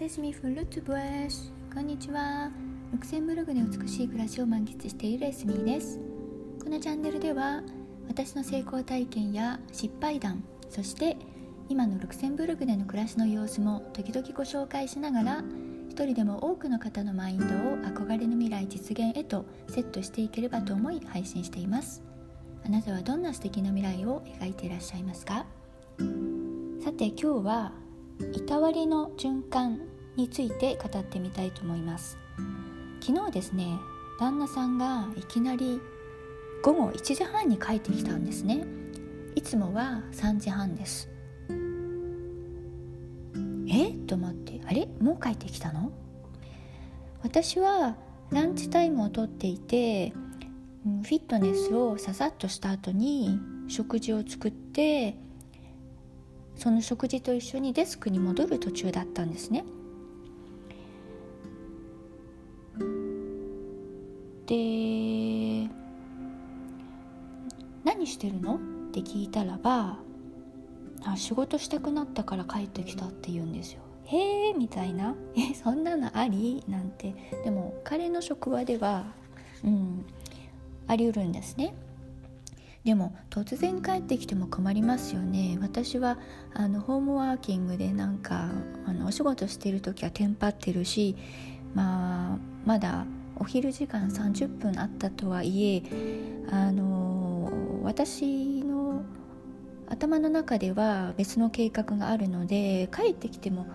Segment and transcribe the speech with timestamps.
[0.00, 2.50] セスミフルツブエスこんにちは。
[2.90, 6.00] ルクセンブルグで美しい暮らしを満喫しているエスミーです。
[6.64, 7.62] このチャンネルでは
[8.08, 11.18] 私の成功体験や失敗談そして
[11.68, 15.44] 今のルクセンブルグでの暮らしの様子も時々ご紹介しながら
[15.90, 17.48] 一人でも多くの方のマインドを
[17.82, 22.02] 憧れの未来実現へとセットしていければと思い配信しています。
[22.64, 25.44] あなたはどんな素敵な未来を描いていらっしゃいますか？
[26.82, 27.72] さて今日は
[28.32, 29.80] いたわりの循環
[30.16, 32.18] について語ってみたいと思います。
[33.00, 33.78] 昨日ですね
[34.18, 35.80] 旦那さんがいきなり
[36.62, 38.66] 午後1時半に帰ってきたんですね。
[39.34, 41.08] いつもは3時半です。
[43.72, 43.92] え？
[44.06, 44.60] と思って。
[44.66, 44.88] あれ？
[45.00, 45.92] もう帰ってきたの？
[47.22, 47.96] 私は
[48.30, 50.12] ランチタイムをとっていて
[50.84, 55.16] フィットネスをささっとした後に食事を作って
[56.60, 59.64] その食事と一緒にデスクに戻る途中だったんですね。
[64.44, 65.70] で
[67.82, 68.56] 「何してるの?」
[68.90, 70.00] って聞いたらば
[71.02, 73.80] あ「仕事したくなったから帰ってきた」って言うんですよ。
[74.04, 79.06] へえみたいな「えそんなのあり?」なんてでも彼の職場では、
[79.64, 80.04] うん、
[80.86, 81.72] ありうるんですね。
[82.84, 86.18] でも突然帰ってきても困りますよね私は
[86.54, 88.48] あのホームワーキングでなんか
[88.86, 91.14] あのお仕事してる時はテンパってるし、
[91.74, 93.04] まあ、まだ
[93.36, 95.82] お昼時間30分あったとはいえ
[96.50, 99.02] あの私の
[99.88, 103.66] 頭の中では別の計画があるので帰ってきても、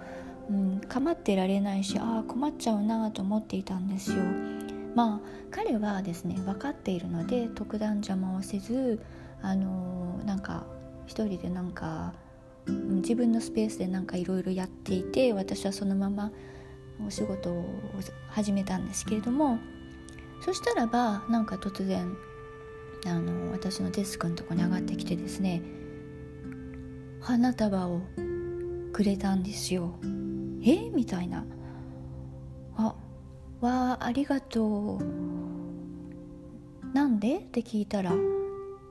[0.50, 4.55] うん、構ってられないしああ困っちゃうなと思っていたんですよ。
[4.96, 9.00] まあ彼はですね分かっているので特段邪魔をせず
[9.42, 10.66] あのなんか
[11.06, 12.14] 一人でなんか
[12.68, 16.32] 自分のスペースでなんかいろいろやっていて私はそのまま
[17.06, 17.66] お仕事を
[18.30, 19.59] 始めたんですけれども
[20.44, 22.16] そしたらばなんか突然
[23.06, 25.62] あの私のデスクのとこに上がってきてですね
[27.19, 28.02] 花束を
[28.94, 29.96] くれたんですよ。
[30.64, 30.90] え？
[30.92, 31.44] みたいな。
[33.66, 35.06] わあありがとう。
[36.94, 37.38] なんで？
[37.38, 38.14] って聞いたら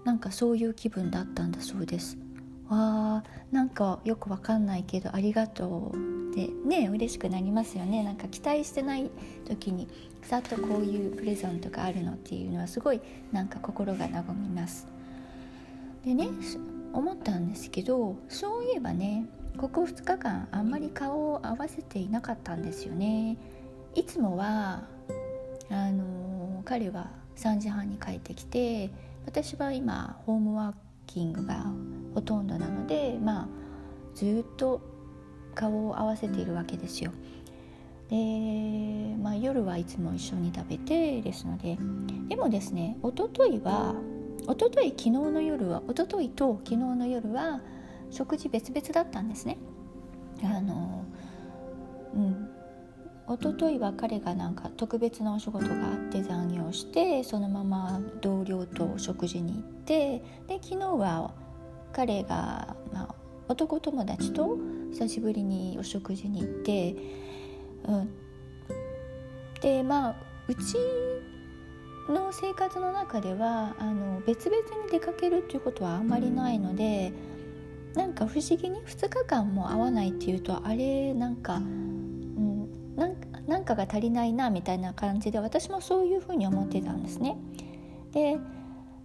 [0.05, 2.19] なんかそういう気分だったんだそうです。
[2.69, 8.03] わあなんかよくわかんないけどありがとうってね嬉しくなりますよね。
[8.03, 9.11] なんか期待してない
[9.47, 9.87] 時に
[10.23, 14.89] さっとこういうプレゼントがあるのっていうのはすごいなんか心が和みます。
[16.05, 16.29] でね
[16.93, 19.27] 思ったんですけどそういえばね
[19.57, 23.37] ここ2日間あんまり顔を合わせていなかったんですよね。
[23.95, 24.83] いつもは
[25.71, 28.91] あの彼は3時半に帰ってきて
[29.27, 30.75] 私は今ホームワー
[31.07, 31.67] キングが
[32.15, 33.49] ほとんどなのでまあ
[34.15, 34.81] ずっと
[35.55, 37.13] 顔を合わせているわけですよ。
[38.11, 41.79] で、まあ、夜はいつも一緒に食べてですので
[42.29, 43.95] でもですね一昨日は
[44.43, 47.61] 一昨日昨日の夜は一昨日と昨日の夜は
[48.11, 49.57] 食事別々だったんですね。
[50.43, 51.05] あの
[52.15, 52.54] うん
[53.27, 61.33] 一昨日は彼がなんか特別なお仕事があって残業してそのまま同僚と食事に行ってで昨日は
[61.93, 63.15] 彼が、まあ、
[63.49, 64.59] 男友達と
[64.93, 66.97] 久しぶりにお食事に行って、
[67.89, 68.11] うん、
[69.63, 70.77] でまあうち
[72.11, 77.13] の生活の中ではあの別々に出かけるっていうことはあんまりないので
[77.95, 81.63] なんか不思議に2日間も会わないっていうとあれなんか
[83.65, 87.39] なんかが足りないなみたいな感じで私もそういうふうに思ってたんですね。
[88.13, 88.37] で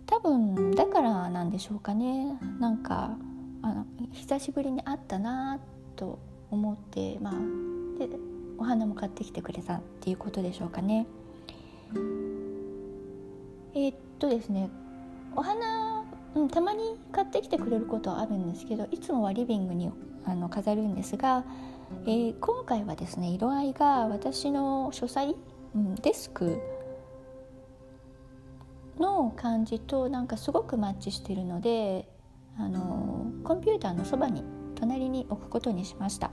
[0.06, 3.16] 多分だからなんでしょうかねなんか
[3.62, 5.62] あの久しぶりに会ったな
[5.96, 6.20] と
[6.52, 7.34] 思ってまあ
[8.00, 8.10] で
[8.58, 11.08] お花も買ってきてくれたっていうことでしょうかね。
[13.74, 14.70] えー、っとですね
[15.38, 16.04] お花、
[16.36, 19.90] うん、たまに買ってきてくれることはあるんですけどいつもはリビングに
[20.26, 21.46] あの飾るんですが
[22.06, 25.36] えー、今回はですね色合いが私の書斎、
[25.76, 26.60] うん、デスク
[29.00, 32.08] の感じとなんかすごくマッチしているので
[32.58, 34.44] あのコンピューターのそばに
[34.76, 36.32] 隣に置くことにしました。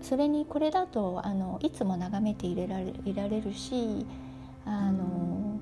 [0.00, 4.04] それにこれだとあのいつも眺めていられいられるし
[4.64, 5.60] あの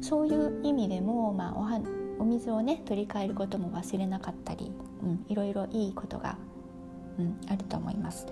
[0.00, 1.80] そういう意味でも、まあ、おは
[2.18, 4.72] お水をね取り替えることも忘れなかったり、
[5.02, 6.36] うん、いろいろいいことが
[7.18, 8.26] うん、あると思います。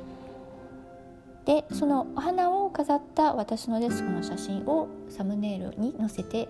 [1.44, 6.48] でそのお花を飾った私のデスクの写真をサムネイルに載せて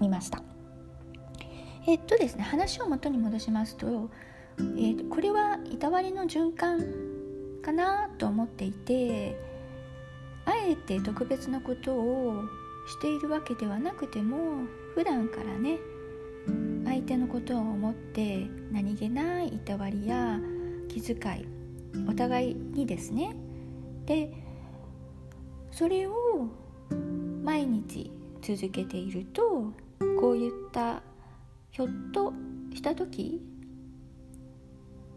[0.00, 0.42] みました。
[1.86, 4.10] えっとですね話を元に戻しますと、
[4.58, 6.84] えー、これはいたわりの循環
[7.62, 9.36] かなと思っていて
[10.44, 12.42] あえて特別なことを
[12.86, 14.64] しているわけではなくても
[14.94, 15.78] 普段からね
[16.84, 20.38] 相手のことを思って何気ないいたわりや
[20.90, 21.46] 気遣い
[22.08, 23.36] お互いにですね。
[24.06, 24.32] で
[25.70, 26.48] それを
[27.44, 28.10] 毎日
[28.42, 29.72] 続けていると
[30.20, 31.02] こういった
[31.70, 32.32] ひょっと
[32.74, 33.40] した時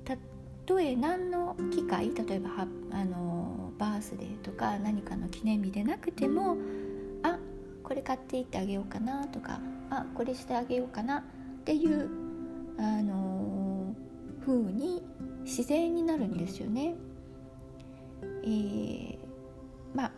[0.06, 0.16] た
[0.68, 6.58] とえ何の機会例えばはあのバースデーとか何かの記念日でなくても
[7.24, 7.40] あ
[7.84, 9.60] これ買っていってあげようかなとか
[9.90, 11.24] あこれしてあげようかなっ
[11.66, 12.10] ていう
[12.78, 13.96] あの
[14.46, 15.02] 風に
[15.44, 16.95] 自然になるんですよね。
[18.44, 19.18] えー、
[19.94, 20.12] まあ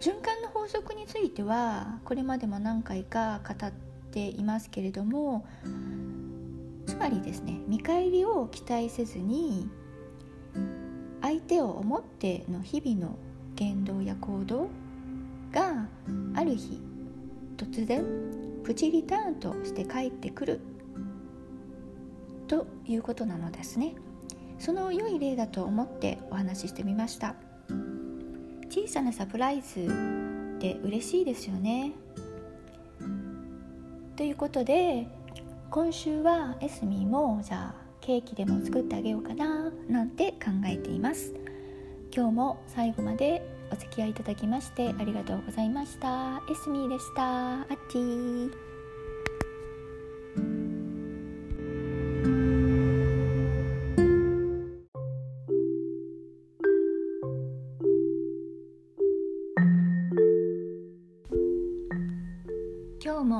[0.00, 3.72] 循環の法則についてはこれまでも何回か語っ
[4.10, 5.46] ていますけれども
[6.86, 9.68] つまりですね見返りを期待せずに
[11.22, 13.18] 相手を思っての日々の
[13.54, 14.68] 言動や行動
[15.50, 15.88] が
[16.34, 16.80] ある日
[17.56, 18.04] 突然
[18.62, 20.60] プチリターンとして帰ってくる
[22.48, 23.94] ということなのですね。
[24.58, 27.34] その良い例だと思ってお話ししてみました。
[28.68, 29.88] 小さなサプライズ
[30.56, 31.92] って嬉しいですよね。
[34.16, 35.06] ということで
[35.70, 41.34] 今週はエスミーもじゃあケーキでも作ってあげようかななんて考えています。
[42.14, 46.42] 今日も最後までお付き合いいただきましてありがとうございました。
[46.50, 47.60] エスミーでした。
[47.60, 48.75] アッチー。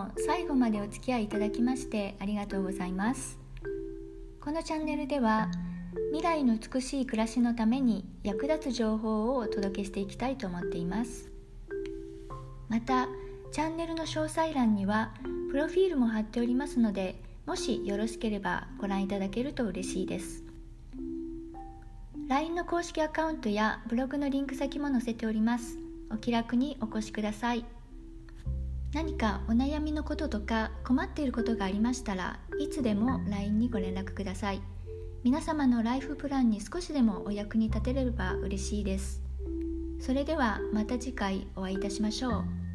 [0.06, 3.38] も最後までお付き合いいただきましてありがとうございます。
[4.40, 5.50] このチャンネルでは
[6.12, 11.30] 未来の美しい暮らしのために役立つ情報をお届けしていきたいと思っています。
[12.68, 13.08] また
[13.52, 15.12] チャンネルの詳細欄には
[15.50, 20.44] プロフィールも貼っておりますのでもしよろしければご覧いただけると嬉しいです。
[22.28, 25.78] LINE の公式アカウントやブログのリンク先も載せております。
[26.10, 27.64] お気楽にお越しください。
[28.96, 34.62] 何かお悩みのこととか困っていることがありましたらいつでも LINE にご連絡ください。
[35.22, 39.22] 皆様のライフプランに少しでもお役に立てれば嬉しいです。
[40.00, 42.65] それではまた次回お会いいたしましょう。